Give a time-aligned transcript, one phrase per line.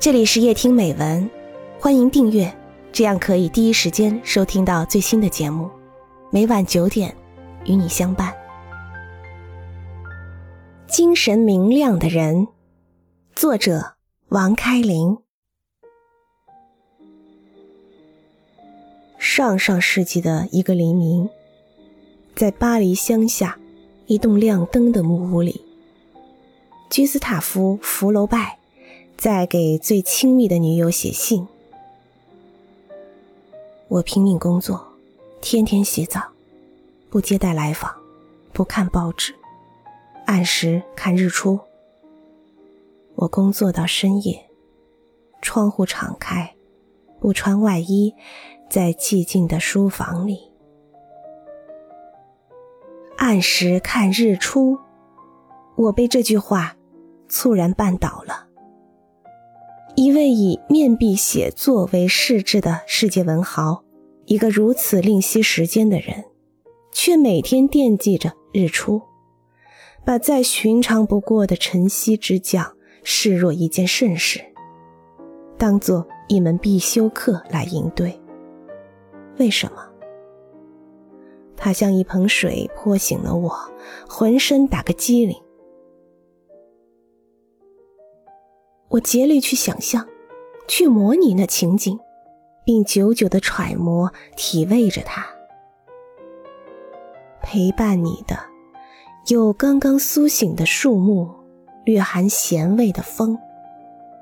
[0.00, 1.28] 这里是夜听美文，
[1.80, 2.56] 欢迎订阅，
[2.92, 5.68] 这样可以第一时间收听到最新的节目。
[6.30, 7.12] 每晚九点，
[7.64, 8.32] 与你相伴。
[10.86, 12.46] 精神明亮的人，
[13.34, 13.96] 作者
[14.28, 15.18] 王开林。
[19.18, 21.28] 上上世纪的一个黎明，
[22.36, 23.58] 在巴黎乡下
[24.06, 25.60] 一栋亮灯的木屋里，
[26.88, 28.57] 居斯塔夫·福楼拜。
[29.18, 31.44] 在给最亲密的女友写信。
[33.88, 34.92] 我拼命工作，
[35.40, 36.22] 天天洗澡，
[37.10, 37.92] 不接待来访，
[38.52, 39.34] 不看报纸，
[40.26, 41.58] 按时看日出。
[43.16, 44.48] 我工作到深夜，
[45.42, 46.54] 窗户敞开，
[47.18, 48.14] 不穿外衣，
[48.70, 50.52] 在寂静的书房里，
[53.16, 54.78] 按时看日出。
[55.74, 56.76] 我被这句话
[57.28, 58.47] 猝然绊倒了。
[59.98, 63.82] 一位以面壁写作为世志的世界文豪，
[64.26, 66.24] 一个如此吝惜时间的人，
[66.92, 69.02] 却每天惦记着日出，
[70.04, 74.40] 把再寻常不过的晨曦之将视若一件盛事，
[75.56, 78.16] 当做一门必修课来应对。
[79.38, 79.84] 为什么？
[81.56, 83.52] 他像一盆水泼醒了我，
[84.08, 85.36] 浑身打个激灵。
[88.90, 90.08] 我竭力去想象，
[90.66, 91.98] 去模拟那情景，
[92.64, 95.26] 并久久的揣摩、体味着它。
[97.42, 98.38] 陪伴你的，
[99.26, 101.28] 有刚刚苏醒的树木，
[101.84, 103.38] 略含咸味的风，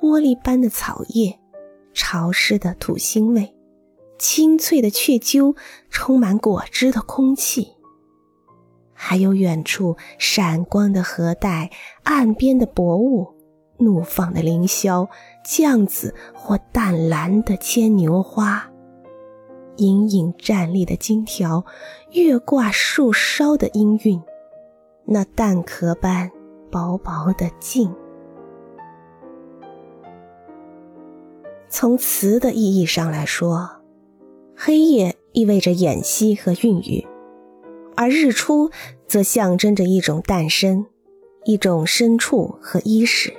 [0.00, 1.38] 玻璃般的草叶，
[1.92, 3.56] 潮湿的土腥味，
[4.16, 5.56] 清脆的雀鸠，
[5.90, 7.72] 充满果汁的空气，
[8.92, 11.70] 还有远处闪光的河带，
[12.04, 13.31] 岸边的薄雾。
[13.82, 15.08] 怒放的凌霄，
[15.44, 18.70] 酱紫或淡蓝的牵牛花，
[19.76, 21.64] 隐隐站立的金条，
[22.12, 24.22] 月挂树梢的音韵，
[25.04, 26.30] 那蛋壳般
[26.70, 27.92] 薄薄的静。
[31.68, 33.68] 从词的意义上来说，
[34.54, 37.06] 黑夜意味着演息和孕育，
[37.96, 38.70] 而日出
[39.06, 40.86] 则象征着一种诞生，
[41.44, 43.32] 一种深处和伊始。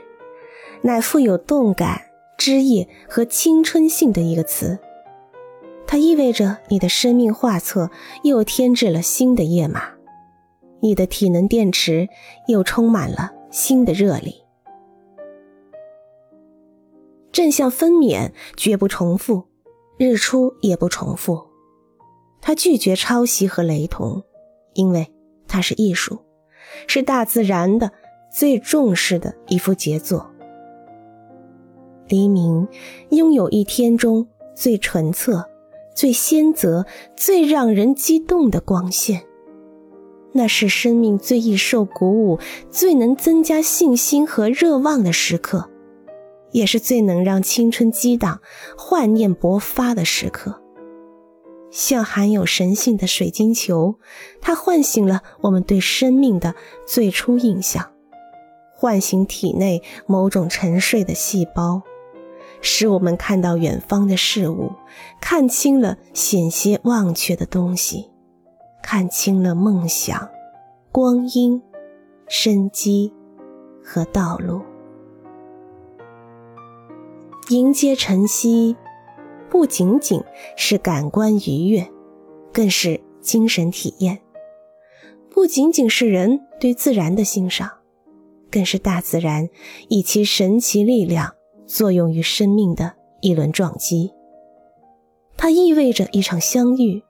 [0.85, 2.01] 乃富有动感、
[2.37, 4.77] 枝叶和青春性的一个词，
[5.87, 7.89] 它意味着你的生命画册
[8.23, 9.81] 又添置了新的页码，
[10.81, 12.09] 你的体能电池
[12.47, 14.43] 又充满了新的热力。
[17.31, 19.45] 正向分娩绝不重复，
[19.97, 21.47] 日出也不重复，
[22.41, 24.21] 它拒绝抄袭和雷同，
[24.73, 25.13] 因为
[25.47, 26.19] 它是艺术，
[26.87, 27.93] 是大自然的
[28.29, 30.32] 最重视的一幅杰作。
[32.07, 32.67] 黎明
[33.09, 35.45] 拥有一天中最纯澈、
[35.95, 39.23] 最鲜泽、最让人激动的光线，
[40.33, 45.69] 那是生命最易受鼓舞、最能增加信心和热望的时刻，
[46.51, 48.41] 也是最能让青春激荡、
[48.77, 50.59] 幻念勃发的时刻。
[51.71, 53.95] 像含有神性的水晶球，
[54.41, 56.53] 它唤醒了我们对生命的
[56.85, 57.91] 最初印象，
[58.75, 61.81] 唤醒体内某种沉睡的细胞。
[62.65, 64.71] 使我们看到远方的事物，
[65.19, 68.09] 看清了险些忘却的东西，
[68.81, 70.29] 看清了梦想、
[70.89, 71.61] 光阴、
[72.25, 73.13] 生机
[73.83, 74.61] 和道路。
[77.49, 78.77] 迎接晨曦，
[79.49, 80.23] 不仅仅
[80.55, 81.85] 是感官愉悦，
[82.53, 84.15] 更是精神体验；
[85.29, 87.69] 不仅仅是人对自然的欣赏，
[88.49, 89.49] 更是大自然
[89.89, 91.35] 以其神奇力量。
[91.65, 94.11] 作用于生命的一轮撞击，
[95.37, 97.03] 它意味着一场相遇，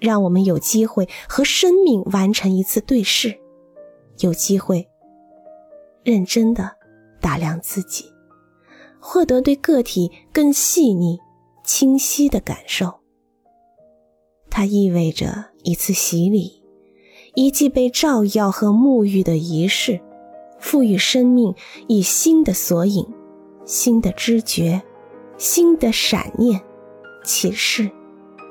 [0.00, 3.38] 让我们有机会和生命完成一次对视，
[4.20, 4.88] 有机会
[6.04, 6.76] 认真的
[7.20, 8.04] 打量自己，
[9.00, 11.18] 获得对个体更细腻、
[11.64, 13.00] 清晰的感受。
[14.50, 16.62] 它意味着一次洗礼，
[17.34, 20.00] 一记被照耀和沐浴的仪式，
[20.58, 21.54] 赋予生命
[21.86, 23.06] 以新的索引。
[23.68, 24.80] 新的知觉，
[25.36, 26.58] 新的闪念、
[27.22, 27.90] 启示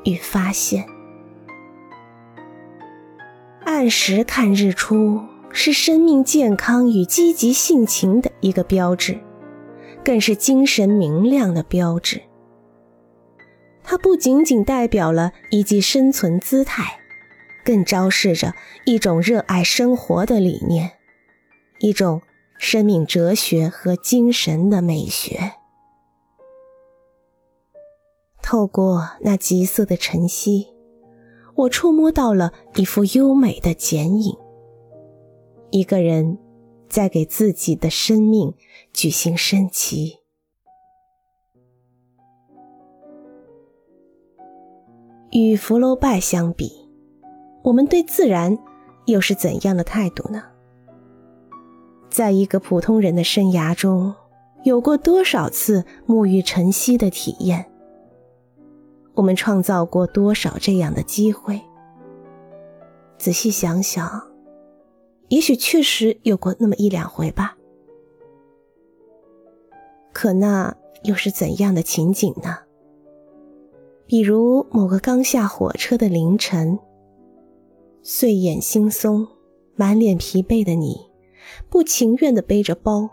[0.06, 0.86] 与发现。
[3.66, 5.19] 按时看日出
[5.50, 9.19] 是生命健康与积极性情的一个标志，
[10.06, 12.22] 更是精神明亮的标志。
[13.84, 17.00] 它不仅仅代表了一记生存姿态，
[17.66, 18.54] 更昭示着
[18.86, 20.92] 一种热爱生活的理念，
[21.80, 22.22] 一种。
[22.57, 25.54] 生命哲学和精神的美学。
[28.42, 30.68] 透过那极色的晨曦，
[31.56, 34.38] 我触摸到了一幅优美的剪影。
[35.69, 36.38] 一个人
[36.88, 38.54] 在给自己的生命
[38.94, 40.19] 举行升旗。
[45.31, 46.89] 与福楼拜相比，
[47.63, 48.57] 我们对自然
[49.06, 50.42] 又是怎样的态度呢？
[52.09, 54.13] 在一个普通人的生涯中，
[54.63, 57.69] 有过多少次沐浴晨曦的体验？
[59.13, 61.59] 我们创造过多少这样的机会？
[63.18, 64.21] 仔细想想，
[65.30, 67.57] 也许确实有过那么一两回吧。
[70.13, 72.57] 可那又是怎样的情景呢？
[74.06, 76.80] 比如某个刚下火车的凌晨，
[78.04, 79.27] 睡眼惺忪、
[79.75, 81.06] 满脸疲惫的你。
[81.70, 83.10] 不情愿地背着包，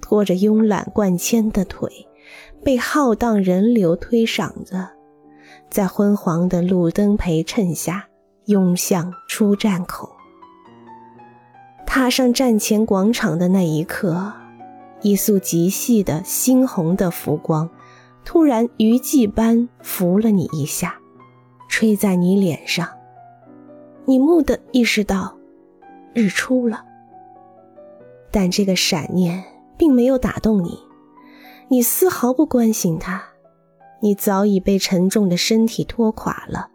[0.00, 2.06] 拖着慵懒惯牵的腿，
[2.64, 4.90] 被浩荡人流推搡着，
[5.70, 8.08] 在昏黄的路灯陪衬下，
[8.46, 10.10] 涌向出站口。
[11.86, 14.32] 踏上站前广场的那一刻，
[15.00, 17.68] 一束极细的猩红的浮光，
[18.24, 20.98] 突然鱼际般拂了你一下，
[21.68, 22.88] 吹在你脸上，
[24.04, 25.36] 你蓦地意识到，
[26.12, 26.84] 日出了。
[28.30, 29.42] 但这个闪念
[29.76, 30.78] 并没有打动你，
[31.68, 33.22] 你丝毫不关心它，
[34.00, 36.70] 你早已被沉重的身体拖垮了，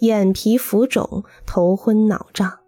[0.00, 2.60] 眼皮浮肿，头昏脑胀。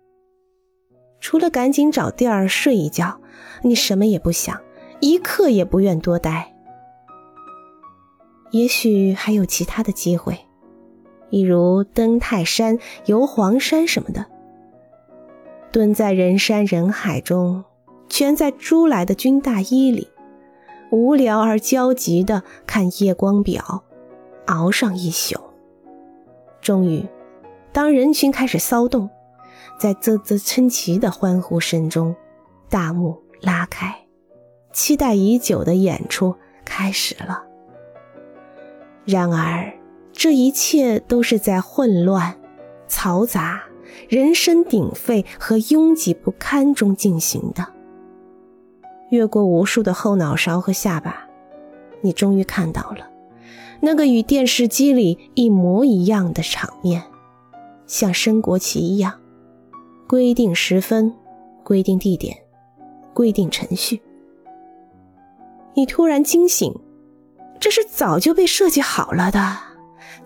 [1.20, 3.20] 除了赶紧找地儿睡一觉，
[3.62, 4.60] 你什么也不想，
[5.00, 6.54] 一刻也不愿多待。
[8.50, 10.38] 也许还有其他的机会，
[11.28, 14.24] 比如登泰山、游黄山什么的，
[15.72, 17.64] 蹲在人山人海中。
[18.08, 20.08] 蜷在租来的军大衣里，
[20.90, 23.84] 无聊而焦急地看夜光表，
[24.46, 25.38] 熬上一宿。
[26.60, 27.06] 终于，
[27.72, 29.08] 当人群开始骚动，
[29.78, 32.16] 在啧啧称奇的欢呼声中，
[32.68, 33.94] 大幕拉开，
[34.72, 36.34] 期待已久的演出
[36.64, 37.44] 开始了。
[39.04, 39.72] 然而，
[40.12, 42.36] 这一切都是在混乱、
[42.88, 43.62] 嘈杂、
[44.08, 47.77] 人声鼎沸和拥挤不堪中进行的。
[49.10, 51.26] 越过无数的后脑勺和下巴，
[52.00, 53.08] 你终于看到了
[53.80, 57.02] 那个与电视机里一模一样的场面，
[57.86, 59.20] 像升国旗一样，
[60.06, 61.14] 规定时分，
[61.62, 62.36] 规定地点，
[63.14, 64.00] 规定程序。
[65.74, 66.74] 你突然惊醒，
[67.60, 69.56] 这是早就被设计好了的，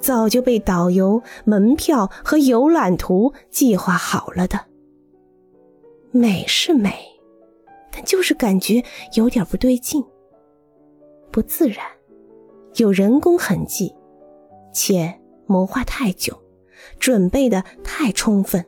[0.01, 4.59] 早就被导游、门票和游览图计划好了的。
[6.11, 7.12] 美是美。
[8.05, 8.83] 就是感觉
[9.15, 10.05] 有点不对劲，
[11.31, 11.85] 不自然，
[12.77, 13.95] 有人工痕迹，
[14.73, 16.37] 且谋划太久，
[16.99, 18.65] 准备的太充分，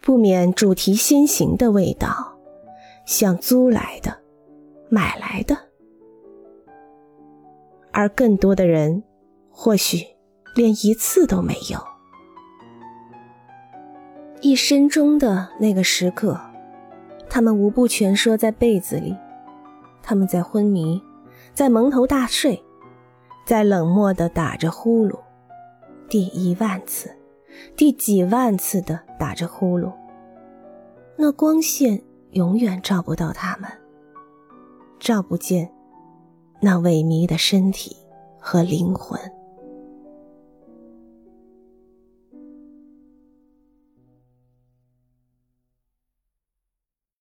[0.00, 2.38] 不免主题先行的味道，
[3.06, 4.18] 像租来的、
[4.88, 5.56] 买来的。
[7.92, 9.02] 而更多的人，
[9.50, 10.06] 或许
[10.54, 11.78] 连一次都没有。
[14.40, 16.51] 一生中的那个时刻。
[17.34, 19.16] 他们无不蜷缩在被子里，
[20.02, 21.02] 他们在昏迷，
[21.54, 22.62] 在蒙头大睡，
[23.46, 25.18] 在冷漠地打着呼噜，
[26.10, 27.10] 第一万次，
[27.74, 29.90] 第几万次的打着呼噜。
[31.16, 32.02] 那光线
[32.32, 33.66] 永远照不到他们，
[35.00, 35.72] 照不见
[36.60, 37.96] 那萎靡的身体
[38.38, 39.18] 和灵魂。